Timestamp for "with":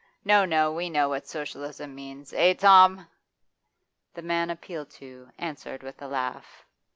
5.83-6.01